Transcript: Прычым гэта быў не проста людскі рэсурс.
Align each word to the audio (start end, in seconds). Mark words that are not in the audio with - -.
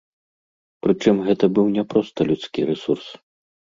Прычым 0.85 1.15
гэта 1.29 1.45
быў 1.57 1.67
не 1.75 1.83
проста 1.93 2.19
людскі 2.31 2.59
рэсурс. 2.71 3.07